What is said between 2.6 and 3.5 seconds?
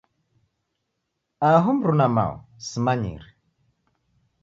simanyire.